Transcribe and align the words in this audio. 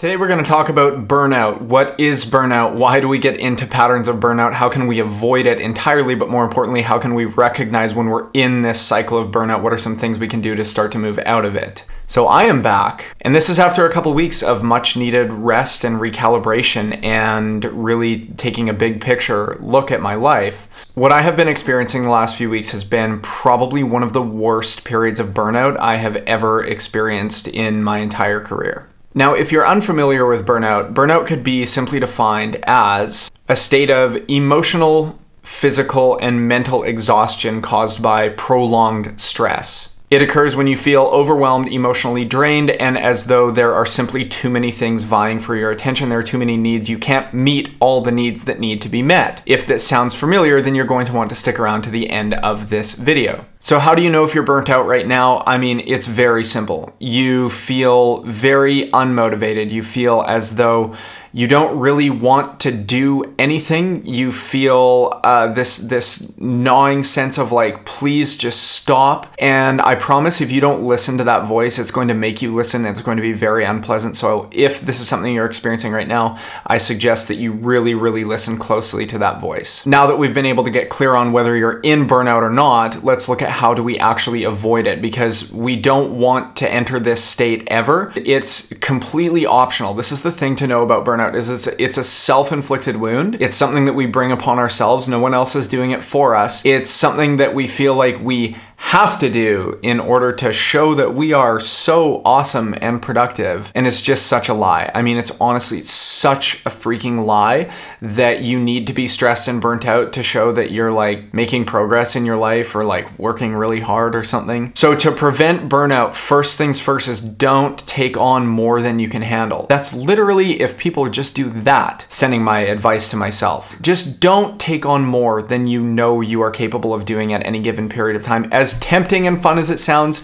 Today, 0.00 0.16
we're 0.16 0.28
going 0.28 0.42
to 0.42 0.50
talk 0.50 0.70
about 0.70 1.06
burnout. 1.06 1.60
What 1.60 2.00
is 2.00 2.24
burnout? 2.24 2.72
Why 2.72 3.00
do 3.00 3.06
we 3.06 3.18
get 3.18 3.38
into 3.38 3.66
patterns 3.66 4.08
of 4.08 4.16
burnout? 4.16 4.54
How 4.54 4.70
can 4.70 4.86
we 4.86 4.98
avoid 4.98 5.44
it 5.44 5.60
entirely? 5.60 6.14
But 6.14 6.30
more 6.30 6.42
importantly, 6.42 6.80
how 6.80 6.98
can 6.98 7.14
we 7.14 7.26
recognize 7.26 7.94
when 7.94 8.06
we're 8.06 8.30
in 8.32 8.62
this 8.62 8.80
cycle 8.80 9.18
of 9.18 9.30
burnout? 9.30 9.60
What 9.60 9.74
are 9.74 9.78
some 9.78 9.96
things 9.96 10.18
we 10.18 10.26
can 10.26 10.40
do 10.40 10.54
to 10.54 10.64
start 10.64 10.90
to 10.92 10.98
move 10.98 11.18
out 11.26 11.44
of 11.44 11.54
it? 11.54 11.84
So, 12.06 12.26
I 12.26 12.44
am 12.44 12.62
back, 12.62 13.14
and 13.20 13.34
this 13.34 13.50
is 13.50 13.58
after 13.58 13.84
a 13.84 13.92
couple 13.92 14.14
weeks 14.14 14.42
of 14.42 14.62
much 14.62 14.96
needed 14.96 15.34
rest 15.34 15.84
and 15.84 16.00
recalibration 16.00 17.04
and 17.04 17.62
really 17.66 18.28
taking 18.38 18.70
a 18.70 18.72
big 18.72 19.02
picture 19.02 19.58
look 19.60 19.90
at 19.90 20.00
my 20.00 20.14
life. 20.14 20.66
What 20.94 21.12
I 21.12 21.20
have 21.20 21.36
been 21.36 21.46
experiencing 21.46 22.04
the 22.04 22.08
last 22.08 22.36
few 22.36 22.48
weeks 22.48 22.70
has 22.70 22.84
been 22.84 23.20
probably 23.20 23.82
one 23.82 24.02
of 24.02 24.14
the 24.14 24.22
worst 24.22 24.82
periods 24.86 25.20
of 25.20 25.34
burnout 25.34 25.78
I 25.78 25.96
have 25.96 26.16
ever 26.16 26.64
experienced 26.64 27.48
in 27.48 27.84
my 27.84 27.98
entire 27.98 28.40
career. 28.40 28.89
Now, 29.12 29.34
if 29.34 29.50
you're 29.50 29.66
unfamiliar 29.66 30.24
with 30.24 30.46
burnout, 30.46 30.94
burnout 30.94 31.26
could 31.26 31.42
be 31.42 31.66
simply 31.66 31.98
defined 31.98 32.56
as 32.62 33.28
a 33.48 33.56
state 33.56 33.90
of 33.90 34.16
emotional, 34.28 35.18
physical, 35.42 36.16
and 36.18 36.46
mental 36.46 36.84
exhaustion 36.84 37.60
caused 37.60 38.00
by 38.00 38.28
prolonged 38.28 39.20
stress. 39.20 39.96
It 40.10 40.22
occurs 40.22 40.56
when 40.56 40.66
you 40.66 40.76
feel 40.76 41.02
overwhelmed, 41.02 41.68
emotionally 41.68 42.24
drained, 42.24 42.70
and 42.70 42.98
as 42.98 43.26
though 43.26 43.52
there 43.52 43.72
are 43.72 43.86
simply 43.86 44.24
too 44.24 44.50
many 44.50 44.72
things 44.72 45.04
vying 45.04 45.38
for 45.38 45.54
your 45.54 45.70
attention. 45.70 46.08
There 46.08 46.18
are 46.18 46.22
too 46.24 46.38
many 46.38 46.56
needs. 46.56 46.90
You 46.90 46.98
can't 46.98 47.32
meet 47.32 47.70
all 47.78 48.00
the 48.00 48.10
needs 48.10 48.44
that 48.44 48.58
need 48.58 48.80
to 48.82 48.88
be 48.88 49.02
met. 49.02 49.40
If 49.46 49.66
this 49.66 49.86
sounds 49.86 50.16
familiar, 50.16 50.60
then 50.60 50.74
you're 50.74 50.84
going 50.84 51.06
to 51.06 51.12
want 51.12 51.30
to 51.30 51.36
stick 51.36 51.60
around 51.60 51.82
to 51.82 51.90
the 51.90 52.10
end 52.10 52.34
of 52.34 52.70
this 52.70 52.94
video. 52.94 53.46
So, 53.62 53.78
how 53.78 53.94
do 53.94 54.00
you 54.00 54.08
know 54.08 54.24
if 54.24 54.34
you're 54.34 54.42
burnt 54.42 54.70
out 54.70 54.86
right 54.86 55.06
now? 55.06 55.42
I 55.46 55.58
mean, 55.58 55.82
it's 55.86 56.06
very 56.06 56.44
simple. 56.44 56.94
You 56.98 57.50
feel 57.50 58.22
very 58.22 58.90
unmotivated. 58.90 59.70
You 59.70 59.82
feel 59.82 60.24
as 60.26 60.56
though 60.56 60.96
you 61.32 61.46
don't 61.46 61.78
really 61.78 62.10
want 62.10 62.58
to 62.60 62.72
do 62.72 63.34
anything. 63.38 64.04
You 64.04 64.32
feel 64.32 65.20
uh, 65.22 65.48
this 65.48 65.78
this 65.78 66.36
gnawing 66.38 67.02
sense 67.04 67.38
of 67.38 67.52
like, 67.52 67.84
please 67.84 68.36
just 68.36 68.62
stop. 68.72 69.32
And 69.38 69.80
I 69.82 69.94
promise, 69.94 70.40
if 70.40 70.50
you 70.50 70.60
don't 70.60 70.82
listen 70.82 71.18
to 71.18 71.24
that 71.24 71.46
voice, 71.46 71.78
it's 71.78 71.92
going 71.92 72.08
to 72.08 72.14
make 72.14 72.42
you 72.42 72.52
listen. 72.52 72.84
It's 72.84 73.02
going 73.02 73.16
to 73.16 73.22
be 73.22 73.32
very 73.32 73.64
unpleasant. 73.64 74.16
So 74.16 74.48
if 74.50 74.80
this 74.80 75.00
is 75.00 75.08
something 75.08 75.32
you're 75.32 75.46
experiencing 75.46 75.92
right 75.92 76.08
now, 76.08 76.38
I 76.66 76.78
suggest 76.78 77.28
that 77.28 77.36
you 77.36 77.52
really, 77.52 77.94
really 77.94 78.24
listen 78.24 78.58
closely 78.58 79.06
to 79.06 79.18
that 79.18 79.40
voice. 79.40 79.86
Now 79.86 80.06
that 80.08 80.18
we've 80.18 80.34
been 80.34 80.46
able 80.46 80.64
to 80.64 80.70
get 80.70 80.88
clear 80.88 81.14
on 81.14 81.30
whether 81.32 81.56
you're 81.56 81.80
in 81.80 82.08
burnout 82.08 82.42
or 82.42 82.50
not, 82.50 83.04
let's 83.04 83.28
look 83.28 83.42
at 83.42 83.49
how 83.50 83.74
do 83.74 83.82
we 83.82 83.98
actually 83.98 84.44
avoid 84.44 84.86
it 84.86 85.02
because 85.02 85.52
we 85.52 85.76
don't 85.76 86.18
want 86.18 86.56
to 86.56 86.70
enter 86.70 86.98
this 86.98 87.22
state 87.22 87.64
ever. 87.66 88.12
It's 88.16 88.72
completely 88.80 89.44
optional. 89.44 89.94
This 89.94 90.12
is 90.12 90.22
the 90.22 90.32
thing 90.32 90.56
to 90.56 90.66
know 90.66 90.82
about 90.82 91.04
burnout 91.04 91.34
is 91.34 91.50
it's 91.50 91.66
it's 91.78 91.98
a 91.98 92.04
self-inflicted 92.04 92.96
wound. 92.96 93.36
It's 93.40 93.56
something 93.56 93.84
that 93.84 93.94
we 93.94 94.06
bring 94.06 94.32
upon 94.32 94.58
ourselves. 94.58 95.08
No 95.08 95.18
one 95.18 95.34
else 95.34 95.54
is 95.54 95.68
doing 95.68 95.90
it 95.90 96.02
for 96.04 96.34
us. 96.34 96.64
It's 96.64 96.90
something 96.90 97.36
that 97.36 97.54
we 97.54 97.66
feel 97.66 97.94
like 97.94 98.20
we 98.20 98.56
have 98.76 99.18
to 99.18 99.30
do 99.30 99.78
in 99.82 100.00
order 100.00 100.32
to 100.32 100.52
show 100.52 100.94
that 100.94 101.14
we 101.14 101.34
are 101.34 101.60
so 101.60 102.22
awesome 102.24 102.74
and 102.80 103.02
productive. 103.02 103.70
And 103.74 103.86
it's 103.86 104.00
just 104.00 104.26
such 104.26 104.48
a 104.48 104.54
lie. 104.54 104.90
I 104.94 105.02
mean, 105.02 105.18
it's 105.18 105.32
honestly 105.38 105.82
such 106.20 106.56
a 106.66 106.70
freaking 106.70 107.24
lie 107.24 107.72
that 108.02 108.42
you 108.42 108.60
need 108.60 108.86
to 108.86 108.92
be 108.92 109.08
stressed 109.08 109.48
and 109.48 109.60
burnt 109.60 109.86
out 109.86 110.12
to 110.12 110.22
show 110.22 110.52
that 110.52 110.70
you're 110.70 110.92
like 110.92 111.32
making 111.32 111.64
progress 111.64 112.14
in 112.14 112.26
your 112.26 112.36
life 112.36 112.74
or 112.74 112.84
like 112.84 113.18
working 113.18 113.54
really 113.54 113.80
hard 113.80 114.14
or 114.14 114.22
something. 114.22 114.70
So, 114.74 114.94
to 114.94 115.10
prevent 115.10 115.68
burnout, 115.68 116.14
first 116.14 116.58
things 116.58 116.80
first 116.80 117.08
is 117.08 117.20
don't 117.20 117.78
take 117.86 118.16
on 118.16 118.46
more 118.46 118.82
than 118.82 118.98
you 118.98 119.08
can 119.08 119.22
handle. 119.22 119.66
That's 119.68 119.94
literally, 119.94 120.60
if 120.60 120.76
people 120.76 121.08
just 121.08 121.34
do 121.34 121.48
that, 121.50 122.04
sending 122.08 122.44
my 122.44 122.60
advice 122.60 123.10
to 123.10 123.16
myself. 123.16 123.74
Just 123.80 124.20
don't 124.20 124.60
take 124.60 124.84
on 124.84 125.04
more 125.04 125.42
than 125.42 125.66
you 125.66 125.82
know 125.82 126.20
you 126.20 126.42
are 126.42 126.50
capable 126.50 126.92
of 126.92 127.04
doing 127.04 127.32
at 127.32 127.44
any 127.46 127.60
given 127.60 127.88
period 127.88 128.16
of 128.16 128.22
time. 128.22 128.46
As 128.52 128.78
tempting 128.80 129.26
and 129.26 129.42
fun 129.42 129.58
as 129.58 129.70
it 129.70 129.78
sounds, 129.78 130.22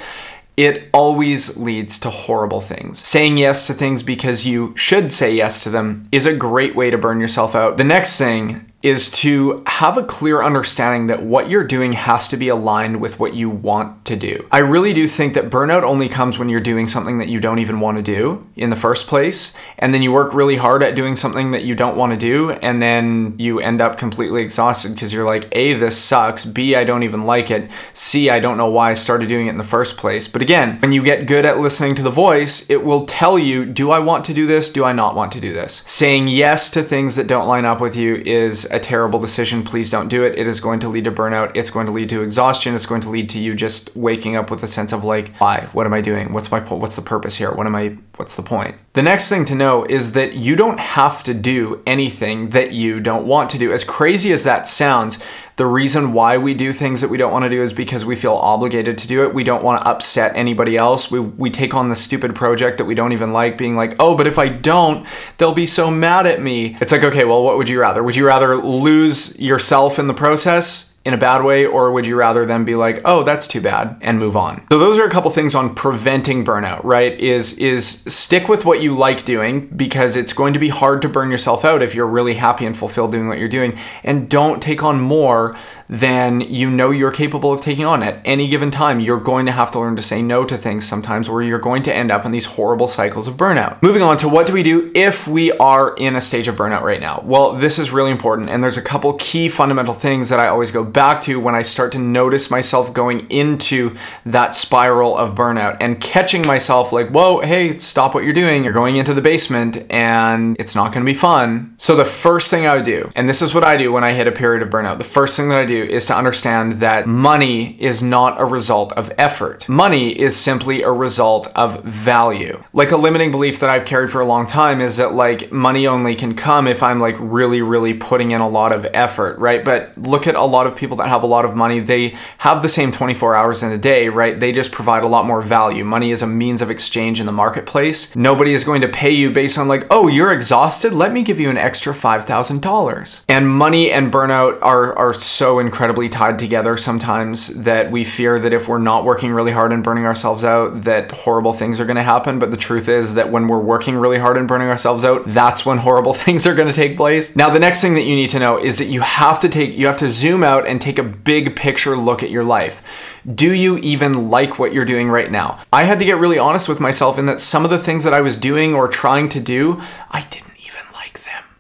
it 0.57 0.89
always 0.93 1.57
leads 1.57 1.99
to 1.99 2.11
horrible 2.11 2.61
things. 2.61 3.07
Saying 3.07 3.37
yes 3.37 3.67
to 3.67 3.75
things 3.75 4.03
because 4.03 4.47
you 4.47 4.75
should 4.77 5.13
say 5.13 5.35
yes 5.35 5.63
to 5.65 5.71
them 5.71 6.09
is 6.11 6.25
a 6.25 6.35
great 6.35 6.75
way 6.75 6.91
to 6.91 6.99
burn 6.99 7.21
yourself 7.21 7.55
out. 7.55 7.77
The 7.77 7.85
next 7.85 8.17
thing 8.17 8.73
is 8.87 9.11
to 9.11 9.65
have 9.67 9.99
a 9.99 10.03
clear 10.05 10.45
understanding 10.45 11.09
that 11.09 11.21
what 11.21 11.51
you're 11.51 11.65
doing 11.65 11.93
has 11.93 12.29
to 12.29 12.37
be 12.37 12.49
aligned 12.49 13.01
with 13.01 13.19
what 13.19 13.35
you 13.35 13.51
want 13.51 14.05
to 14.05 14.15
do. 14.15 14.47
I 14.53 14.59
really 14.59 14.93
do 14.93 15.09
think 15.09 15.35
that 15.35 15.51
burnout 15.51 15.83
only 15.83 16.09
comes 16.09 16.39
when 16.39 16.49
you're 16.49 16.61
doing 16.61 16.87
something 16.87 17.19
that 17.19 17.27
you 17.27 17.41
don't 17.41 17.59
even 17.59 17.81
want 17.81 17.97
to 17.97 18.03
do 18.03 18.47
in 18.55 18.71
the 18.71 18.77
first 18.77 19.09
place, 19.09 19.57
and 19.77 19.93
then 19.93 20.03
you 20.03 20.13
work 20.13 20.33
really 20.33 20.55
hard 20.55 20.85
at 20.85 20.95
doing 20.95 21.17
something 21.17 21.51
that 21.51 21.65
you 21.65 21.75
don't 21.75 21.97
want 21.97 22.13
to 22.13 22.17
do, 22.17 22.53
and 22.53 22.81
then 22.81 23.35
you 23.39 23.59
end 23.59 23.81
up 23.81 23.99
completely 23.99 24.41
exhausted 24.41 24.95
because 24.95 25.13
you're 25.13 25.27
like, 25.27 25.49
A, 25.51 25.73
this 25.73 25.99
sucks, 25.99 26.45
B, 26.45 26.77
I 26.77 26.85
don't 26.85 27.03
even 27.03 27.23
like 27.23 27.51
it, 27.51 27.69
C, 27.93 28.31
I 28.31 28.39
don't 28.39 28.57
know 28.57 28.71
why 28.71 28.93
I 28.93 28.95
started 28.95 29.29
doing 29.29 29.49
it 29.49 29.51
in 29.51 29.59
the 29.59 29.65
first 29.65 29.97
place. 29.97 30.29
But 30.29 30.43
again, 30.43 30.79
when 30.79 30.93
you 30.93 31.03
get 31.03 31.27
good 31.27 31.45
at 31.45 31.59
listening 31.59 31.97
to 31.97 32.03
the 32.03 32.11
voice, 32.11 32.71
it 32.71 32.85
will 32.85 33.05
tell 33.05 33.37
you, 33.37 33.67
do 33.67 33.91
I 33.91 33.99
want 33.99 34.25
to 34.27 34.33
do 34.33 34.47
this? 34.47 34.71
Do 34.71 34.85
I 34.85 34.93
not 34.93 35.17
want 35.17 35.33
to 35.33 35.41
do 35.41 35.53
this? 35.53 35.83
Saying 35.87 36.29
yes 36.29 36.71
to 36.71 36.85
things 36.85 37.17
that 37.17 37.27
don't 37.27 37.49
line 37.49 37.65
up 37.65 37.81
with 37.81 37.97
you 37.97 38.23
is 38.25 38.65
a 38.77 38.81
terrible 38.81 39.19
decision. 39.19 39.65
Please 39.65 39.91
don't 39.91 40.09
do 40.09 40.23
it. 40.23 40.39
It 40.39 40.47
is 40.47 40.61
going 40.61 40.79
to 40.81 40.89
lead 40.89 41.05
to 41.05 41.11
burnout. 41.11 41.57
It's 41.57 41.71
going 41.71 41.87
to 41.87 41.93
lead 41.93 42.09
to 42.11 42.23
exhaustion. 42.23 42.75
It's 42.75 42.87
going 42.87 43.01
to 43.01 43.11
lead 43.11 43.29
to 43.31 43.41
you 43.41 43.55
just 43.55 43.97
waking 43.97 44.37
up 44.37 44.51
with 44.51 44.63
a 44.63 44.69
sense 44.69 44.93
of 44.93 45.03
like, 45.03 45.35
why? 45.37 45.69
What 45.73 45.87
am 45.87 45.93
I 45.93 46.01
doing? 46.01 46.33
What's 46.33 46.51
my 46.51 46.61
what's 46.61 46.97
the 46.97 47.03
purpose 47.03 47.37
here? 47.37 47.53
What 47.53 47.67
am 47.67 47.75
I 47.75 47.97
what's 48.17 48.37
the 48.37 48.43
point? 48.43 48.77
The 48.93 49.03
next 49.03 49.29
thing 49.29 49.45
to 49.47 49.55
know 49.55 49.85
is 49.85 50.13
that 50.13 50.35
you 50.35 50.55
don't 50.55 50.79
have 50.79 51.23
to 51.25 51.35
do 51.35 51.83
anything 51.87 52.51
that 52.51 52.73
you 52.73 53.01
don't 53.01 53.27
want 53.27 53.51
to 53.51 53.59
do. 53.59 53.73
As 53.73 53.83
crazy 53.83 54.33
as 54.33 54.45
that 54.45 54.69
sounds, 54.69 55.19
the 55.57 55.67
reason 55.67 56.13
why 56.13 56.37
we 56.37 56.53
do 56.53 56.71
things 56.71 57.01
that 57.01 57.09
we 57.09 57.17
don't 57.17 57.33
want 57.33 57.45
to 57.45 57.49
do 57.49 57.63
is 57.63 57.73
because 57.73 58.05
we 58.05 58.15
feel 58.15 58.35
obligated 58.35 58.99
to 58.99 59.09
do 59.09 59.25
it. 59.25 59.33
We 59.33 59.43
don't 59.43 59.65
want 59.65 59.81
to 59.81 59.89
upset 59.89 60.37
anybody 60.37 60.77
else. 60.77 61.11
We, 61.11 61.19
we 61.19 61.51
take 61.51 61.75
on 61.75 61.89
the 61.89 61.97
stupid 61.97 62.35
project 62.35 62.77
that 62.77 62.85
we 62.85 62.95
don't 62.95 63.13
even 63.13 63.33
like, 63.33 63.57
being 63.57 63.75
like, 63.75 63.97
oh, 63.99 64.15
but 64.15 64.27
if 64.27 64.39
I 64.39 64.49
don't, 64.49 65.07
they'll 65.39 65.55
be 65.55 65.65
so 65.65 65.91
mad 65.91 66.27
at 66.27 66.43
me. 66.43 66.77
It's 66.81 66.93
like, 66.93 67.05
okay, 67.05 67.25
well, 67.25 67.43
what 67.43 67.57
would 67.57 67.71
you 67.71 67.81
rather? 67.81 68.03
Would 68.03 68.17
you 68.17 68.27
rather 68.27 68.57
lose 68.57 69.39
yourself 69.41 69.99
in 69.99 70.09
the 70.09 70.15
process? 70.15 70.96
In 71.07 71.15
a 71.15 71.17
bad 71.17 71.45
way, 71.45 71.65
or 71.65 71.93
would 71.93 72.05
you 72.05 72.17
rather 72.17 72.45
them 72.45 72.65
be 72.65 72.75
like, 72.75 73.01
oh, 73.05 73.23
that's 73.23 73.47
too 73.47 73.61
bad 73.61 73.97
and 74.01 74.19
move 74.19 74.37
on? 74.37 74.67
So 74.73 74.79
those 74.81 74.99
are 74.99 75.05
a 75.05 75.11
couple 75.11 75.31
things 75.31 75.55
on 75.55 75.73
preventing 75.73 76.45
burnout, 76.45 76.83
right? 76.83 77.19
Is 77.21 77.57
is 77.59 78.03
stick 78.09 78.49
with 78.49 78.65
what 78.65 78.83
you 78.83 78.93
like 78.93 79.25
doing 79.25 79.69
because 79.69 80.17
it's 80.17 80.33
going 80.33 80.53
to 80.53 80.59
be 80.59 80.69
hard 80.69 81.01
to 81.03 81.09
burn 81.09 81.31
yourself 81.31 81.65
out 81.65 81.81
if 81.81 81.95
you're 81.95 82.09
really 82.09 82.35
happy 82.35 82.67
and 82.67 82.77
fulfilled 82.77 83.13
doing 83.13 83.29
what 83.29 83.39
you're 83.39 83.49
doing. 83.49 83.79
And 84.03 84.29
don't 84.29 84.61
take 84.61 84.83
on 84.83 85.01
more 85.01 85.57
than 85.89 86.41
you 86.41 86.71
know 86.71 86.91
you're 86.91 87.11
capable 87.11 87.53
of 87.53 87.61
taking 87.61 87.85
on 87.85 88.03
at 88.03 88.21
any 88.25 88.49
given 88.49 88.71
time. 88.71 89.01
You're 89.01 89.21
going 89.21 89.47
to 89.47 89.53
have 89.53 89.71
to 89.73 89.79
learn 89.79 89.97
to 89.97 90.03
say 90.03 90.23
no 90.23 90.45
to 90.45 90.57
things 90.57 90.87
sometimes, 90.87 91.29
where 91.31 91.43
you're 91.43 91.59
going 91.59 91.83
to 91.85 91.95
end 91.95 92.11
up 92.11 92.25
in 92.25 92.33
these 92.33 92.47
horrible 92.47 92.87
cycles 92.87 93.29
of 93.29 93.35
burnout. 93.37 93.83
Moving 93.83 94.03
on 94.03 94.17
to 94.19 94.29
what 94.29 94.47
do 94.47 94.53
we 94.53 94.63
do 94.63 94.91
if 94.95 95.29
we 95.29 95.53
are 95.53 95.95
in 95.97 96.17
a 96.17 96.21
stage 96.21 96.49
of 96.49 96.57
burnout 96.57 96.83
right 96.83 97.01
now? 97.01 97.23
Well, 97.25 97.53
this 97.55 97.79
is 97.79 97.91
really 97.91 98.11
important, 98.11 98.49
and 98.49 98.63
there's 98.63 98.77
a 98.77 98.83
couple 98.83 99.13
key 99.15 99.49
fundamental 99.49 99.95
things 99.95 100.29
that 100.29 100.41
I 100.41 100.49
always 100.49 100.71
go 100.71 100.85
back 100.85 101.23
to 101.23 101.39
when 101.39 101.55
I 101.55 101.63
start 101.63 101.93
to 101.93 101.99
notice 101.99 102.51
myself 102.51 102.93
going 102.93 103.31
into 103.31 103.97
that 104.25 104.55
spiral 104.55 105.17
of 105.17 105.35
burnout 105.35 105.77
and 105.81 106.01
catching 106.01 106.47
myself 106.47 106.93
like, 106.93 107.11
whoa, 107.11 107.41
hey, 107.41 107.77
stop 107.77 108.15
what 108.15 108.25
you're 108.25 108.33
doing. 108.33 108.65
You're 108.65 108.73
going 108.73 108.97
into 108.97 109.15
the 109.15 109.21
basement 109.21 109.85
and 109.91 110.57
it's 110.59 110.75
not 110.75 110.93
going 110.93 111.05
to 111.05 111.13
be 111.13 111.19
fun. 111.19 111.75
So, 111.87 111.95
the 111.95 112.05
first 112.05 112.51
thing 112.51 112.67
I 112.67 112.75
would 112.75 112.85
do, 112.85 113.13
and 113.15 113.29
this 113.29 113.41
is 113.41 113.55
what 113.55 113.63
I 113.63 113.77
do 113.77 113.93
when 113.93 114.03
I 114.03 114.13
hit 114.13 114.27
a 114.27 114.33
period 114.33 114.61
of 114.61 114.71
burnout, 114.71 114.99
the 114.99 115.05
first 115.05 115.37
thing 115.37 115.51
that 115.51 115.63
I 115.63 115.65
do 115.65 115.85
is 115.85 116.05
to 116.07 116.17
understand 116.17 116.81
that 116.81 117.07
money 117.07 117.81
is 117.81 118.03
not 118.03 118.41
a 118.41 118.45
result 118.45 118.93
of 118.95 119.13
effort. 119.17 119.69
Money 119.69 120.11
is 120.11 120.37
simply 120.37 120.83
a 120.83 120.91
result 120.91 121.47
of 121.55 121.85
value. 121.85 122.61
Like 122.73 122.91
a 122.91 122.97
limiting 122.97 123.31
belief 123.31 123.61
that 123.61 123.71
I've 123.71 123.85
carried 123.85 124.11
for 124.11 124.21
a 124.21 124.25
long 124.25 124.49
time 124.49 124.81
is 124.81 124.97
that 124.97 125.15
like 125.15 125.53
money 125.53 125.87
only 125.87 126.17
can 126.17 126.35
come 126.35 126.67
if 126.67 126.83
I'm 126.83 126.99
like 126.99 127.15
really, 127.21 127.63
really 127.63 127.95
putting 127.95 128.33
in 128.33 128.41
a 128.41 128.49
lot 128.49 128.73
of 128.73 128.85
effort, 128.93 129.39
right? 129.39 129.65
But 129.65 129.97
look 129.97 130.27
at 130.27 130.35
a 130.35 130.43
lot 130.43 130.67
of 130.67 130.75
people 130.75 130.97
that 130.97 131.07
have 131.07 131.23
a 131.23 131.29
lot 131.29 131.45
of 131.45 131.55
money, 131.55 131.79
they 131.79 132.17
have 132.39 132.63
the 132.63 132.69
same 132.69 132.91
24 132.91 133.37
hours 133.37 133.63
in 133.63 133.71
a 133.71 133.79
day, 133.79 134.09
right? 134.09 134.41
They 134.41 134.51
just 134.51 134.73
provide 134.73 135.05
a 135.05 135.09
lot 135.09 135.25
more 135.25 135.41
value. 135.41 135.85
Money 135.85 136.11
is 136.11 136.21
a 136.21 136.27
means 136.27 136.63
of 136.63 136.69
exchange 136.69 137.21
in 137.21 137.27
the 137.27 137.33
marketplace. 137.33 138.17
Nobody 138.17 138.55
is 138.55 138.65
going 138.65 138.81
to 138.81 138.89
pay 138.89 139.13
you 139.13 139.31
based 139.31 139.57
on, 139.57 139.69
like, 139.69 139.87
oh, 139.89 140.09
you're 140.09 140.33
exhausted? 140.33 140.93
Let 140.93 141.13
me 141.13 141.23
give 141.23 141.39
you 141.39 141.49
an 141.49 141.57
extra 141.57 141.76
$5,000. 141.85 143.25
And 143.29 143.49
money 143.49 143.91
and 143.91 144.13
burnout 144.13 144.59
are, 144.63 144.97
are 144.99 145.15
so 145.15 145.59
incredibly 145.59 146.09
tied 146.09 146.39
together 146.39 146.77
sometimes 146.77 147.49
that 147.49 147.91
we 147.91 148.05
fear 148.05 148.39
that 148.39 148.53
if 148.53 148.69
we're 148.69 148.79
not 148.79 149.05
working 149.05 149.33
really 149.33 149.53
hard 149.53 149.73
and 149.73 149.83
burning 149.83 150.07
ourselves 150.07 150.45
out, 150.45 150.83
that 150.83 151.11
horrible 151.13 151.53
things 151.53 151.81
are 151.81 151.85
going 151.85 151.97
to 151.97 152.03
happen. 152.03 152.39
But 152.39 152.51
the 152.51 152.57
truth 152.57 152.89
is 152.89 153.15
that 153.15 153.31
when 153.31 153.49
we're 153.49 153.59
working 153.59 153.97
really 153.97 154.19
hard 154.19 154.37
and 154.37 154.49
burning 154.49 154.69
ourselves 154.69 155.05
out, 155.05 155.23
that's 155.27 155.67
when 155.67 155.79
horrible 155.79 156.15
things 156.15 156.47
are 156.47 156.55
going 156.55 156.69
to 156.69 156.75
take 156.75 156.97
place. 156.97 157.35
Now, 157.37 157.51
the 157.51 157.59
next 157.59 157.81
thing 157.81 157.95
that 157.95 158.05
you 158.05 158.17
need 158.17 158.31
to 158.31 158.39
know 158.39 158.59
is 158.59 158.79
that 158.79 158.87
you 158.87 159.01
have 159.01 159.41
to 159.41 159.49
take, 159.49 159.75
you 159.75 159.87
have 159.87 159.97
to 159.99 160.11
zoom 160.11 160.43
out 160.43 160.67
and 160.67 160.81
take 160.81 160.99
a 160.99 161.03
big 161.03 161.57
picture 161.57 161.97
look 161.97 162.23
at 162.23 162.31
your 162.31 162.45
life. 162.45 162.83
Do 163.27 163.53
you 163.53 163.79
even 163.79 164.31
like 164.31 164.59
what 164.59 164.73
you're 164.73 164.85
doing 164.85 165.09
right 165.11 165.31
now? 165.31 165.61
I 165.73 165.83
had 165.83 165.99
to 165.99 166.05
get 166.05 166.19
really 166.19 166.39
honest 166.39 166.69
with 166.69 166.79
myself 166.79 167.19
in 167.19 167.27
that 167.27 167.41
some 167.41 167.65
of 167.65 167.71
the 167.71 167.79
things 167.79 168.05
that 168.05 168.15
I 168.15 168.21
was 168.21 168.37
doing 168.37 168.73
or 168.73 168.87
trying 168.87 169.29
to 169.31 169.41
do, 169.41 169.83
I 170.11 170.23
didn't 170.31 170.46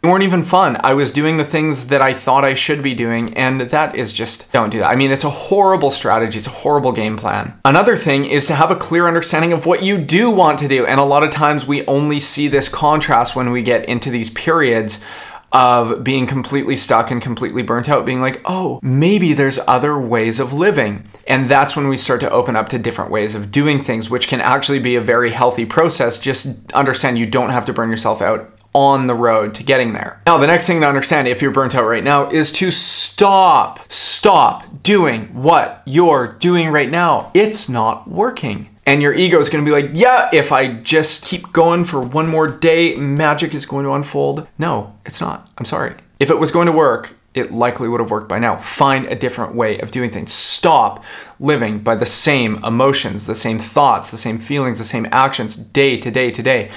weren't 0.02 0.24
even 0.24 0.42
fun. 0.42 0.76
I 0.80 0.94
was 0.94 1.10
doing 1.10 1.36
the 1.36 1.44
things 1.44 1.86
that 1.86 2.00
I 2.00 2.12
thought 2.12 2.44
I 2.44 2.54
should 2.54 2.82
be 2.82 2.94
doing, 2.94 3.34
and 3.34 3.62
that 3.62 3.96
is 3.96 4.12
just 4.12 4.50
don't 4.52 4.70
do 4.70 4.78
that. 4.78 4.90
I 4.90 4.96
mean, 4.96 5.10
it's 5.10 5.24
a 5.24 5.30
horrible 5.30 5.90
strategy, 5.90 6.38
it's 6.38 6.46
a 6.46 6.50
horrible 6.50 6.92
game 6.92 7.16
plan. 7.16 7.58
Another 7.64 7.96
thing 7.96 8.24
is 8.24 8.46
to 8.46 8.54
have 8.54 8.70
a 8.70 8.76
clear 8.76 9.08
understanding 9.08 9.52
of 9.52 9.66
what 9.66 9.82
you 9.82 9.98
do 9.98 10.30
want 10.30 10.58
to 10.60 10.68
do, 10.68 10.86
and 10.86 11.00
a 11.00 11.04
lot 11.04 11.22
of 11.22 11.30
times 11.30 11.66
we 11.66 11.84
only 11.86 12.18
see 12.18 12.48
this 12.48 12.68
contrast 12.68 13.34
when 13.34 13.50
we 13.50 13.62
get 13.62 13.84
into 13.86 14.10
these 14.10 14.30
periods 14.30 15.02
of 15.52 16.04
being 16.04 16.26
completely 16.26 16.76
stuck 16.76 17.10
and 17.10 17.22
completely 17.22 17.62
burnt 17.62 17.88
out, 17.88 18.04
being 18.04 18.20
like, 18.20 18.42
oh, 18.44 18.78
maybe 18.82 19.32
there's 19.32 19.58
other 19.66 19.98
ways 19.98 20.38
of 20.38 20.52
living. 20.52 21.08
And 21.26 21.48
that's 21.48 21.74
when 21.74 21.88
we 21.88 21.96
start 21.96 22.20
to 22.20 22.30
open 22.30 22.56
up 22.56 22.68
to 22.70 22.78
different 22.78 23.10
ways 23.10 23.34
of 23.34 23.50
doing 23.50 23.82
things, 23.82 24.10
which 24.10 24.28
can 24.28 24.40
actually 24.40 24.80
be 24.80 24.96
a 24.96 25.00
very 25.00 25.30
healthy 25.30 25.64
process. 25.64 26.18
Just 26.18 26.70
understand 26.72 27.18
you 27.18 27.26
don't 27.26 27.50
have 27.50 27.64
to 27.66 27.72
burn 27.72 27.90
yourself 27.90 28.20
out 28.20 28.55
on 28.76 29.06
the 29.06 29.14
road 29.14 29.54
to 29.54 29.62
getting 29.62 29.94
there. 29.94 30.20
Now, 30.26 30.36
the 30.36 30.46
next 30.46 30.66
thing 30.66 30.82
to 30.82 30.86
understand 30.86 31.26
if 31.26 31.40
you're 31.40 31.50
burnt 31.50 31.74
out 31.74 31.86
right 31.86 32.04
now 32.04 32.28
is 32.28 32.52
to 32.52 32.70
stop, 32.70 33.80
stop 33.90 34.82
doing 34.82 35.28
what 35.28 35.82
you're 35.86 36.26
doing 36.26 36.68
right 36.68 36.90
now. 36.90 37.30
It's 37.32 37.70
not 37.70 38.06
working. 38.06 38.68
And 38.84 39.00
your 39.00 39.14
ego 39.14 39.40
is 39.40 39.48
to 39.48 39.62
be 39.62 39.70
like, 39.70 39.92
yeah, 39.94 40.28
if 40.30 40.52
I 40.52 40.74
just 40.74 41.24
keep 41.24 41.54
going 41.54 41.84
for 41.84 42.02
one 42.02 42.28
more 42.28 42.46
day, 42.46 42.94
magic 42.96 43.54
is 43.54 43.64
going 43.64 43.86
to 43.86 43.92
unfold. 43.92 44.46
No, 44.58 44.94
it's 45.06 45.22
not. 45.22 45.48
I'm 45.56 45.64
sorry. 45.64 45.94
If 46.20 46.28
it 46.28 46.38
was 46.38 46.52
going 46.52 46.66
to 46.66 46.72
work, 46.72 47.14
it 47.32 47.52
likely 47.52 47.88
would 47.88 48.00
have 48.00 48.10
worked 48.10 48.28
by 48.28 48.38
now. 48.38 48.56
Find 48.56 49.06
a 49.06 49.14
different 49.14 49.54
way 49.54 49.78
of 49.80 49.90
doing 49.90 50.10
things. 50.10 50.32
Stop 50.32 51.02
living 51.40 51.78
by 51.78 51.94
the 51.94 52.06
same 52.06 52.62
emotions, 52.62 53.24
the 53.24 53.34
same 53.34 53.58
thoughts, 53.58 54.10
the 54.10 54.18
same 54.18 54.38
feelings, 54.38 54.78
the 54.78 54.84
same 54.84 55.06
actions 55.10 55.56
day 55.56 55.96
to 55.96 56.10
day 56.10 56.30
to 56.30 56.42
day 56.42 56.70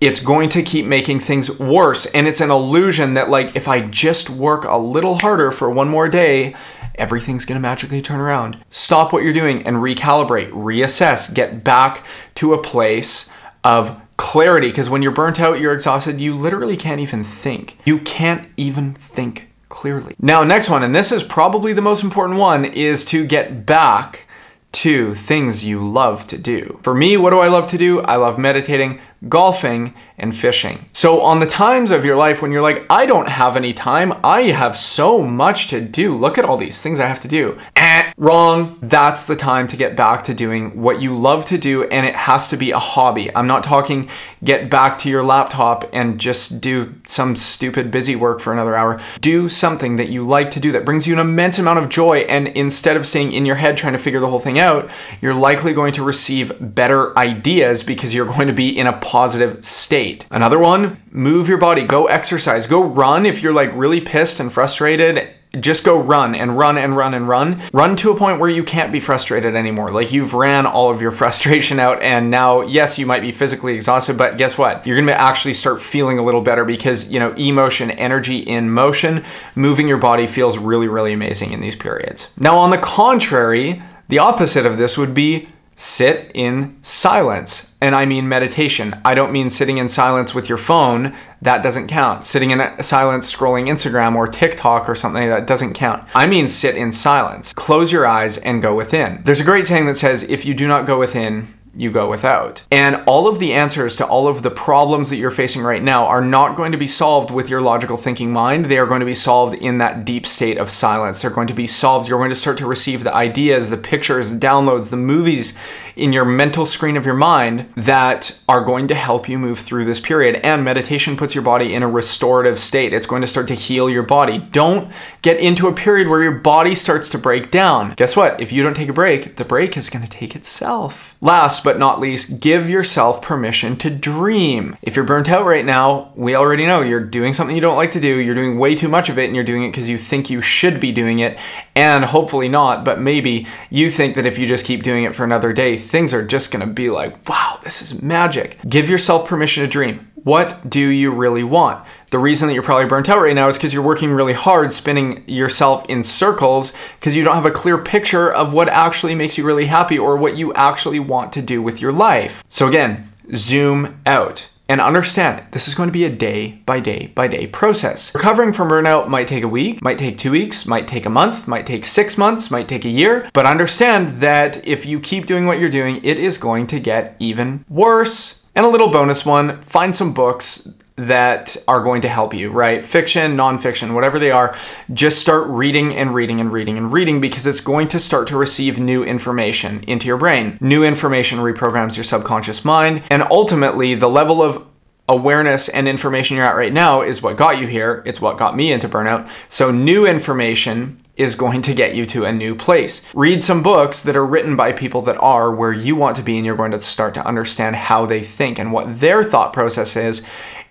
it's 0.00 0.20
going 0.20 0.48
to 0.50 0.62
keep 0.62 0.86
making 0.86 1.20
things 1.20 1.58
worse. 1.58 2.06
And 2.06 2.28
it's 2.28 2.40
an 2.40 2.50
illusion 2.50 3.14
that, 3.14 3.30
like, 3.30 3.56
if 3.56 3.66
I 3.66 3.80
just 3.80 4.30
work 4.30 4.64
a 4.64 4.78
little 4.78 5.16
harder 5.16 5.50
for 5.50 5.68
one 5.68 5.88
more 5.88 6.08
day, 6.08 6.54
everything's 6.94 7.44
going 7.44 7.56
to 7.56 7.60
magically 7.60 8.02
turn 8.02 8.20
around. 8.20 8.62
Stop 8.70 9.12
what 9.12 9.22
you're 9.22 9.32
doing 9.32 9.62
and 9.64 9.78
recalibrate, 9.78 10.50
reassess, 10.50 11.32
get 11.32 11.64
back 11.64 12.04
to 12.36 12.54
a 12.54 12.62
place 12.62 13.30
of 13.64 14.00
clarity. 14.16 14.68
Because 14.68 14.88
when 14.90 15.02
you're 15.02 15.12
burnt 15.12 15.40
out, 15.40 15.60
you're 15.60 15.74
exhausted, 15.74 16.20
you 16.20 16.34
literally 16.34 16.76
can't 16.76 17.00
even 17.00 17.24
think. 17.24 17.76
You 17.84 17.98
can't 18.00 18.48
even 18.56 18.94
think 18.94 19.50
clearly. 19.68 20.14
Now, 20.20 20.44
next 20.44 20.70
one, 20.70 20.82
and 20.82 20.94
this 20.94 21.12
is 21.12 21.22
probably 21.22 21.72
the 21.72 21.82
most 21.82 22.02
important 22.02 22.38
one, 22.38 22.64
is 22.64 23.04
to 23.06 23.26
get 23.26 23.66
back 23.66 24.26
to 24.70 25.14
things 25.14 25.64
you 25.64 25.86
love 25.86 26.26
to 26.26 26.36
do. 26.36 26.78
For 26.82 26.94
me, 26.94 27.16
what 27.16 27.30
do 27.30 27.38
I 27.38 27.48
love 27.48 27.66
to 27.68 27.78
do? 27.78 28.00
I 28.02 28.16
love 28.16 28.38
meditating, 28.38 29.00
golfing, 29.26 29.94
and 30.18 30.36
fishing. 30.36 30.86
So, 30.92 31.20
on 31.20 31.38
the 31.38 31.46
times 31.46 31.90
of 31.90 32.04
your 32.04 32.16
life 32.16 32.42
when 32.42 32.50
you're 32.50 32.62
like, 32.62 32.84
I 32.90 33.06
don't 33.06 33.28
have 33.28 33.56
any 33.56 33.72
time, 33.72 34.12
I 34.24 34.42
have 34.42 34.76
so 34.76 35.22
much 35.22 35.68
to 35.68 35.80
do. 35.80 36.14
Look 36.14 36.38
at 36.38 36.44
all 36.44 36.56
these 36.56 36.80
things 36.80 36.98
I 36.98 37.06
have 37.06 37.20
to 37.20 37.28
do. 37.28 37.58
Eh, 37.76 38.12
wrong. 38.16 38.78
That's 38.82 39.24
the 39.24 39.36
time 39.36 39.68
to 39.68 39.76
get 39.76 39.96
back 39.96 40.24
to 40.24 40.34
doing 40.34 40.82
what 40.82 41.00
you 41.00 41.16
love 41.16 41.44
to 41.46 41.58
do, 41.58 41.84
and 41.84 42.04
it 42.04 42.16
has 42.16 42.48
to 42.48 42.56
be 42.56 42.72
a 42.72 42.78
hobby. 42.78 43.34
I'm 43.34 43.46
not 43.46 43.64
talking 43.64 44.08
get 44.42 44.70
back 44.70 44.98
to 44.98 45.08
your 45.08 45.22
laptop 45.22 45.88
and 45.92 46.18
just 46.18 46.60
do 46.60 46.94
some 47.06 47.36
stupid 47.36 47.90
busy 47.90 48.16
work 48.16 48.40
for 48.40 48.52
another 48.52 48.74
hour. 48.74 49.00
Do 49.20 49.48
something 49.48 49.96
that 49.96 50.08
you 50.08 50.24
like 50.24 50.50
to 50.52 50.60
do 50.60 50.72
that 50.72 50.84
brings 50.84 51.06
you 51.06 51.12
an 51.12 51.20
immense 51.20 51.58
amount 51.58 51.78
of 51.78 51.88
joy, 51.88 52.18
and 52.20 52.48
instead 52.48 52.96
of 52.96 53.06
staying 53.06 53.32
in 53.32 53.46
your 53.46 53.56
head 53.56 53.76
trying 53.76 53.92
to 53.92 53.98
figure 53.98 54.20
the 54.20 54.28
whole 54.28 54.40
thing 54.40 54.58
out, 54.58 54.90
you're 55.20 55.34
likely 55.34 55.72
going 55.72 55.92
to 55.92 56.02
receive 56.02 56.52
better 56.60 57.16
ideas 57.16 57.82
because 57.84 58.14
you're 58.14 58.26
going 58.26 58.48
to 58.48 58.52
be 58.52 58.76
in 58.76 58.86
a 58.86 58.92
positive 59.08 59.64
state. 59.64 60.26
Another 60.30 60.58
one, 60.58 61.00
move 61.10 61.48
your 61.48 61.56
body, 61.56 61.82
go 61.82 62.04
exercise, 62.08 62.66
go 62.66 62.84
run 62.84 63.24
if 63.24 63.42
you're 63.42 63.54
like 63.54 63.70
really 63.74 64.02
pissed 64.02 64.38
and 64.38 64.52
frustrated 64.52 65.30
just 65.58 65.82
go 65.82 65.98
run 65.98 66.34
and 66.34 66.58
run 66.58 66.76
and 66.76 66.94
run 66.94 67.14
and 67.14 67.26
run. 67.26 67.62
Run 67.72 67.96
to 67.96 68.10
a 68.10 68.16
point 68.16 68.38
where 68.38 68.50
you 68.50 68.62
can't 68.62 68.92
be 68.92 69.00
frustrated 69.00 69.56
anymore. 69.56 69.90
Like 69.90 70.12
you've 70.12 70.34
ran 70.34 70.66
all 70.66 70.90
of 70.90 71.00
your 71.00 71.10
frustration 71.22 71.80
out, 71.80 72.02
and 72.02 72.30
now, 72.30 72.60
yes, 72.60 72.98
you 72.98 73.06
might 73.06 73.22
be 73.22 73.32
physically 73.32 73.74
exhausted, 73.74 74.18
but 74.18 74.36
guess 74.36 74.58
what? 74.58 74.86
You're 74.86 74.98
gonna 74.98 75.12
actually 75.12 75.54
start 75.54 75.80
feeling 75.80 76.18
a 76.18 76.22
little 76.22 76.42
better 76.42 76.66
because, 76.66 77.08
you 77.08 77.18
know, 77.18 77.32
emotion, 77.32 77.90
energy 77.90 78.38
in 78.38 78.70
motion, 78.70 79.24
moving 79.54 79.88
your 79.88 79.96
body 79.96 80.26
feels 80.26 80.58
really, 80.58 80.86
really 80.86 81.14
amazing 81.14 81.52
in 81.52 81.62
these 81.62 81.76
periods. 81.76 82.30
Now, 82.36 82.58
on 82.58 82.68
the 82.70 82.78
contrary, 82.78 83.82
the 84.08 84.18
opposite 84.18 84.66
of 84.66 84.76
this 84.76 84.98
would 84.98 85.14
be 85.14 85.48
sit 85.76 86.30
in 86.34 86.76
silence. 86.82 87.67
And 87.80 87.94
I 87.94 88.06
mean 88.06 88.28
meditation. 88.28 89.00
I 89.04 89.14
don't 89.14 89.32
mean 89.32 89.50
sitting 89.50 89.78
in 89.78 89.88
silence 89.88 90.34
with 90.34 90.48
your 90.48 90.58
phone. 90.58 91.14
That 91.40 91.62
doesn't 91.62 91.86
count. 91.86 92.26
Sitting 92.26 92.50
in 92.50 92.82
silence 92.82 93.32
scrolling 93.32 93.68
Instagram 93.68 94.16
or 94.16 94.26
TikTok 94.26 94.88
or 94.88 94.96
something 94.96 95.28
that 95.28 95.46
doesn't 95.46 95.74
count. 95.74 96.04
I 96.14 96.26
mean 96.26 96.48
sit 96.48 96.76
in 96.76 96.90
silence. 96.90 97.52
Close 97.52 97.92
your 97.92 98.06
eyes 98.06 98.36
and 98.38 98.60
go 98.60 98.74
within. 98.74 99.22
There's 99.24 99.40
a 99.40 99.44
great 99.44 99.66
saying 99.66 99.86
that 99.86 99.96
says, 99.96 100.24
if 100.24 100.44
you 100.44 100.54
do 100.54 100.66
not 100.66 100.86
go 100.86 100.98
within, 100.98 101.54
you 101.78 101.90
go 101.90 102.10
without. 102.10 102.64
And 102.72 103.02
all 103.06 103.28
of 103.28 103.38
the 103.38 103.52
answers 103.52 103.94
to 103.96 104.06
all 104.06 104.26
of 104.26 104.42
the 104.42 104.50
problems 104.50 105.10
that 105.10 105.16
you're 105.16 105.30
facing 105.30 105.62
right 105.62 105.82
now 105.82 106.06
are 106.06 106.20
not 106.20 106.56
going 106.56 106.72
to 106.72 106.78
be 106.78 106.88
solved 106.88 107.30
with 107.30 107.48
your 107.48 107.60
logical 107.60 107.96
thinking 107.96 108.32
mind. 108.32 108.64
They 108.64 108.78
are 108.78 108.86
going 108.86 109.00
to 109.00 109.06
be 109.06 109.14
solved 109.14 109.54
in 109.54 109.78
that 109.78 110.04
deep 110.04 110.26
state 110.26 110.58
of 110.58 110.70
silence. 110.70 111.22
They're 111.22 111.30
going 111.30 111.46
to 111.46 111.54
be 111.54 111.68
solved. 111.68 112.08
You're 112.08 112.18
going 112.18 112.30
to 112.30 112.34
start 112.34 112.58
to 112.58 112.66
receive 112.66 113.04
the 113.04 113.14
ideas, 113.14 113.70
the 113.70 113.76
pictures, 113.76 114.30
the 114.30 114.38
downloads, 114.38 114.90
the 114.90 114.96
movies 114.96 115.56
in 115.98 116.12
your 116.12 116.24
mental 116.24 116.64
screen 116.64 116.96
of 116.96 117.04
your 117.04 117.14
mind 117.14 117.70
that 117.74 118.38
are 118.48 118.60
going 118.62 118.88
to 118.88 118.94
help 118.94 119.28
you 119.28 119.38
move 119.38 119.58
through 119.58 119.84
this 119.84 120.00
period. 120.00 120.36
And 120.36 120.64
meditation 120.64 121.16
puts 121.16 121.34
your 121.34 121.44
body 121.44 121.74
in 121.74 121.82
a 121.82 121.88
restorative 121.88 122.58
state. 122.58 122.92
It's 122.92 123.06
going 123.06 123.20
to 123.22 123.26
start 123.28 123.48
to 123.48 123.54
heal 123.54 123.90
your 123.90 124.02
body. 124.02 124.38
Don't 124.38 124.90
get 125.22 125.38
into 125.38 125.66
a 125.66 125.74
period 125.74 126.08
where 126.08 126.22
your 126.22 126.32
body 126.32 126.74
starts 126.74 127.08
to 127.10 127.18
break 127.18 127.50
down. 127.50 127.94
Guess 127.94 128.16
what? 128.16 128.40
If 128.40 128.52
you 128.52 128.62
don't 128.62 128.74
take 128.74 128.88
a 128.88 128.92
break, 128.92 129.36
the 129.36 129.44
break 129.44 129.76
is 129.76 129.90
going 129.90 130.04
to 130.04 130.10
take 130.10 130.36
itself. 130.36 131.16
Last 131.20 131.64
but 131.64 131.78
not 131.78 131.98
least, 131.98 132.38
give 132.38 132.70
yourself 132.70 133.20
permission 133.20 133.76
to 133.78 133.90
dream. 133.90 134.76
If 134.82 134.94
you're 134.94 135.04
burnt 135.04 135.28
out 135.28 135.44
right 135.44 135.64
now, 135.64 136.12
we 136.14 136.36
already 136.36 136.64
know 136.64 136.80
you're 136.80 137.00
doing 137.00 137.32
something 137.32 137.56
you 137.56 137.62
don't 137.62 137.76
like 137.76 137.90
to 137.92 138.00
do, 138.00 138.18
you're 138.18 138.36
doing 138.36 138.56
way 138.56 138.76
too 138.76 138.88
much 138.88 139.08
of 139.08 139.18
it, 139.18 139.24
and 139.24 139.34
you're 139.34 139.44
doing 139.44 139.64
it 139.64 139.70
because 139.70 139.88
you 139.88 139.98
think 139.98 140.30
you 140.30 140.40
should 140.40 140.78
be 140.78 140.92
doing 140.92 141.18
it, 141.18 141.36
and 141.74 142.04
hopefully 142.04 142.48
not, 142.48 142.84
but 142.84 143.00
maybe 143.00 143.46
you 143.68 143.90
think 143.90 144.14
that 144.14 144.26
if 144.26 144.38
you 144.38 144.46
just 144.46 144.64
keep 144.64 144.84
doing 144.84 145.02
it 145.02 145.14
for 145.14 145.24
another 145.24 145.52
day, 145.52 145.76
things 145.88 146.14
are 146.14 146.24
just 146.24 146.50
gonna 146.50 146.66
be 146.66 146.90
like, 146.90 147.28
wow, 147.28 147.58
this 147.62 147.82
is 147.82 148.02
magic. 148.02 148.58
Give 148.68 148.88
yourself 148.88 149.28
permission 149.28 149.62
to 149.62 149.68
dream. 149.68 150.10
What 150.14 150.68
do 150.68 150.88
you 150.88 151.10
really 151.10 151.44
want? 151.44 151.84
The 152.10 152.18
reason 152.18 152.48
that 152.48 152.54
you're 152.54 152.62
probably 152.62 152.86
burnt 152.86 153.08
out 153.08 153.22
right 153.22 153.34
now 153.34 153.48
is 153.48 153.56
because 153.56 153.72
you're 153.72 153.82
working 153.82 154.12
really 154.12 154.32
hard, 154.32 154.72
spinning 154.72 155.24
yourself 155.26 155.86
in 155.88 156.04
circles 156.04 156.72
because 156.98 157.16
you 157.16 157.24
don't 157.24 157.34
have 157.34 157.46
a 157.46 157.50
clear 157.50 157.78
picture 157.78 158.32
of 158.32 158.52
what 158.52 158.68
actually 158.68 159.14
makes 159.14 159.38
you 159.38 159.44
really 159.44 159.66
happy 159.66 159.98
or 159.98 160.16
what 160.16 160.36
you 160.36 160.52
actually 160.54 160.98
want 160.98 161.32
to 161.32 161.42
do 161.42 161.62
with 161.62 161.80
your 161.80 161.92
life. 161.92 162.44
So, 162.48 162.66
again, 162.66 163.08
zoom 163.34 164.00
out 164.04 164.48
and 164.68 164.80
understand 164.80 165.46
this 165.52 165.66
is 165.66 165.74
going 165.74 165.88
to 165.88 165.92
be 165.92 166.04
a 166.04 166.10
day 166.10 166.60
by 166.66 166.80
day 166.80 167.10
by 167.14 167.26
day 167.26 167.46
process. 167.46 168.14
Recovering 168.14 168.52
from 168.52 168.68
burnout 168.68 169.08
might 169.08 169.28
take 169.28 169.42
a 169.42 169.48
week, 169.48 169.82
might 169.82 169.98
take 169.98 170.18
two 170.18 170.30
weeks, 170.30 170.66
might 170.66 170.86
take 170.86 171.06
a 171.06 171.10
month, 171.10 171.48
might 171.48 171.66
take 171.66 171.84
six 171.84 172.18
months, 172.18 172.50
might 172.50 172.68
take 172.68 172.84
a 172.84 172.90
year, 172.90 173.30
but 173.32 173.46
understand 173.46 174.20
that 174.20 174.64
if 174.66 174.84
you 174.84 175.00
keep 175.00 175.26
doing 175.26 175.46
what 175.46 175.58
you're 175.58 175.68
doing, 175.68 176.00
it 176.04 176.18
is 176.18 176.38
going 176.38 176.66
to 176.68 176.80
get 176.80 177.16
even 177.18 177.64
worse. 177.68 178.44
And 178.54 178.66
a 178.66 178.68
little 178.68 178.90
bonus 178.90 179.24
one 179.24 179.62
find 179.62 179.94
some 179.94 180.12
books 180.12 180.68
that 180.98 181.56
are 181.68 181.80
going 181.80 182.02
to 182.02 182.08
help 182.08 182.34
you, 182.34 182.50
right? 182.50 182.84
Fiction, 182.84 183.36
nonfiction, 183.36 183.94
whatever 183.94 184.18
they 184.18 184.32
are, 184.32 184.56
just 184.92 185.20
start 185.20 185.46
reading 185.46 185.94
and 185.94 186.12
reading 186.12 186.40
and 186.40 186.52
reading 186.52 186.76
and 186.76 186.92
reading 186.92 187.20
because 187.20 187.46
it's 187.46 187.60
going 187.60 187.86
to 187.88 188.00
start 188.00 188.26
to 188.28 188.36
receive 188.36 188.80
new 188.80 189.04
information 189.04 189.82
into 189.86 190.08
your 190.08 190.16
brain. 190.16 190.58
New 190.60 190.82
information 190.82 191.38
reprograms 191.38 191.96
your 191.96 192.04
subconscious 192.04 192.64
mind, 192.64 193.02
and 193.10 193.22
ultimately, 193.30 193.94
the 193.94 194.08
level 194.08 194.42
of 194.42 194.66
awareness 195.08 195.68
and 195.70 195.88
information 195.88 196.36
you're 196.36 196.44
at 196.44 196.56
right 196.56 196.72
now 196.72 197.00
is 197.00 197.22
what 197.22 197.36
got 197.36 197.58
you 197.58 197.66
here. 197.66 198.02
It's 198.04 198.20
what 198.20 198.36
got 198.36 198.54
me 198.54 198.70
into 198.72 198.88
burnout. 198.88 199.28
So, 199.48 199.70
new 199.70 200.06
information 200.06 200.98
is 201.16 201.34
going 201.34 201.60
to 201.62 201.74
get 201.74 201.96
you 201.96 202.06
to 202.06 202.24
a 202.24 202.32
new 202.32 202.54
place. 202.54 203.02
Read 203.12 203.42
some 203.42 203.60
books 203.62 204.04
that 204.04 204.16
are 204.16 204.24
written 204.24 204.54
by 204.54 204.70
people 204.70 205.02
that 205.02 205.18
are 205.18 205.52
where 205.52 205.72
you 205.72 205.96
want 205.96 206.16
to 206.16 206.22
be, 206.22 206.36
and 206.36 206.46
you're 206.46 206.56
going 206.56 206.70
to 206.70 206.80
start 206.80 207.12
to 207.14 207.26
understand 207.26 207.74
how 207.74 208.06
they 208.06 208.22
think 208.22 208.58
and 208.58 208.72
what 208.72 209.00
their 209.00 209.24
thought 209.24 209.52
process 209.52 209.96
is. 209.96 210.24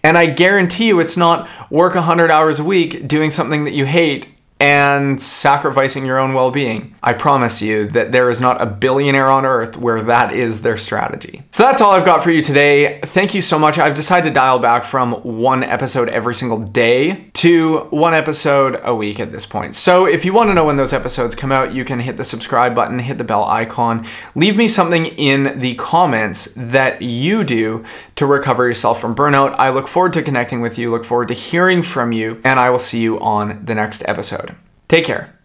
And 0.07 0.17
I 0.17 0.27
guarantee 0.27 0.87
you, 0.87 1.01
it's 1.01 1.17
not 1.17 1.49
work 1.69 1.93
100 1.93 2.31
hours 2.31 2.59
a 2.59 2.63
week 2.63 3.09
doing 3.09 3.29
something 3.29 3.65
that 3.65 3.73
you 3.73 3.83
hate 3.85 4.29
and 4.57 5.21
sacrificing 5.21 6.05
your 6.05 6.17
own 6.17 6.33
well 6.33 6.49
being. 6.49 6.95
I 7.03 7.11
promise 7.11 7.61
you 7.61 7.87
that 7.87 8.13
there 8.13 8.29
is 8.29 8.39
not 8.39 8.61
a 8.61 8.65
billionaire 8.65 9.27
on 9.27 9.45
earth 9.45 9.75
where 9.75 10.01
that 10.03 10.33
is 10.33 10.61
their 10.61 10.77
strategy. 10.77 11.43
So 11.51 11.63
that's 11.63 11.81
all 11.81 11.91
I've 11.91 12.05
got 12.05 12.23
for 12.23 12.31
you 12.31 12.41
today. 12.41 13.01
Thank 13.01 13.33
you 13.33 13.41
so 13.41 13.59
much. 13.59 13.77
I've 13.77 13.95
decided 13.95 14.29
to 14.29 14.33
dial 14.33 14.59
back 14.59 14.85
from 14.85 15.11
one 15.23 15.61
episode 15.61 16.07
every 16.07 16.35
single 16.35 16.59
day 16.59 17.26
to 17.37 17.81
one 17.91 18.15
episode 18.15 18.81
a 18.83 18.95
week 18.95 19.19
at 19.19 19.31
this 19.31 19.45
point. 19.45 19.75
So 19.75 20.07
if 20.07 20.25
you 20.25 20.33
want 20.33 20.49
to 20.49 20.55
know 20.55 20.65
when 20.65 20.77
those 20.77 20.91
episodes 20.91 21.35
come 21.35 21.51
out, 21.51 21.71
you 21.71 21.85
can 21.85 21.99
hit 21.99 22.17
the 22.17 22.25
subscribe 22.25 22.73
button, 22.73 22.97
hit 22.97 23.19
the 23.19 23.23
bell 23.23 23.43
icon, 23.43 24.07
leave 24.33 24.57
me 24.57 24.67
something 24.67 25.05
in 25.05 25.59
the 25.59 25.75
comments 25.75 26.51
that 26.55 27.03
you 27.03 27.43
do 27.43 27.85
to 28.15 28.25
recover 28.25 28.65
yourself 28.65 28.99
from 28.99 29.13
burnout. 29.13 29.53
I 29.59 29.69
look 29.69 29.87
forward 29.87 30.13
to 30.13 30.23
connecting 30.23 30.61
with 30.61 30.79
you, 30.79 30.89
look 30.89 31.05
forward 31.05 31.27
to 31.27 31.35
hearing 31.35 31.83
from 31.83 32.11
you, 32.11 32.41
and 32.43 32.59
I 32.59 32.71
will 32.71 32.79
see 32.79 33.01
you 33.01 33.19
on 33.19 33.63
the 33.63 33.75
next 33.75 34.01
episode. 34.07 34.55
Take 34.87 35.05
care. 35.05 35.37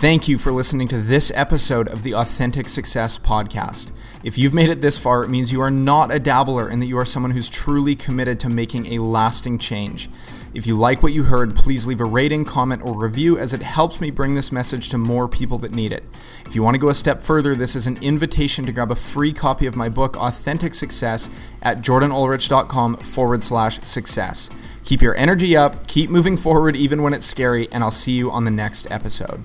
Thank 0.00 0.28
you 0.28 0.38
for 0.38 0.50
listening 0.50 0.88
to 0.88 0.98
this 0.98 1.30
episode 1.34 1.86
of 1.86 2.04
the 2.04 2.14
Authentic 2.14 2.70
Success 2.70 3.18
Podcast. 3.18 3.92
If 4.24 4.38
you've 4.38 4.54
made 4.54 4.70
it 4.70 4.80
this 4.80 4.98
far, 4.98 5.22
it 5.24 5.28
means 5.28 5.52
you 5.52 5.60
are 5.60 5.70
not 5.70 6.10
a 6.10 6.18
dabbler 6.18 6.68
and 6.68 6.80
that 6.80 6.86
you 6.86 6.96
are 6.96 7.04
someone 7.04 7.32
who's 7.32 7.50
truly 7.50 7.94
committed 7.94 8.40
to 8.40 8.48
making 8.48 8.94
a 8.94 8.98
lasting 8.98 9.58
change. 9.58 10.08
If 10.52 10.66
you 10.66 10.76
like 10.76 11.02
what 11.02 11.12
you 11.12 11.22
heard, 11.22 11.54
please 11.54 11.86
leave 11.86 12.00
a 12.00 12.04
rating, 12.04 12.44
comment, 12.44 12.82
or 12.84 12.94
review 12.94 13.38
as 13.38 13.54
it 13.54 13.62
helps 13.62 14.00
me 14.00 14.10
bring 14.10 14.34
this 14.34 14.50
message 14.50 14.88
to 14.90 14.98
more 14.98 15.28
people 15.28 15.58
that 15.58 15.70
need 15.70 15.92
it. 15.92 16.02
If 16.44 16.56
you 16.56 16.62
want 16.62 16.74
to 16.74 16.80
go 16.80 16.88
a 16.88 16.94
step 16.94 17.22
further, 17.22 17.54
this 17.54 17.76
is 17.76 17.86
an 17.86 17.98
invitation 18.02 18.66
to 18.66 18.72
grab 18.72 18.90
a 18.90 18.96
free 18.96 19.32
copy 19.32 19.66
of 19.66 19.76
my 19.76 19.88
book, 19.88 20.16
Authentic 20.16 20.74
Success, 20.74 21.30
at 21.62 21.78
jordanulrich.com 21.78 22.96
forward 22.96 23.44
slash 23.44 23.80
success. 23.82 24.50
Keep 24.82 25.02
your 25.02 25.14
energy 25.14 25.56
up, 25.56 25.86
keep 25.86 26.10
moving 26.10 26.36
forward 26.36 26.74
even 26.74 27.02
when 27.02 27.14
it's 27.14 27.26
scary, 27.26 27.68
and 27.70 27.84
I'll 27.84 27.90
see 27.90 28.12
you 28.12 28.30
on 28.30 28.44
the 28.44 28.50
next 28.50 28.90
episode. 28.90 29.44